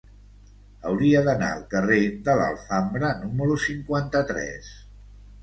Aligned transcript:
Hauria 0.91 1.19
d'anar 1.27 1.49
al 1.57 1.61
carrer 1.73 1.99
de 2.29 2.35
l'Alfambra 2.41 3.13
número 3.21 3.61
cinquanta-tres. 3.67 4.75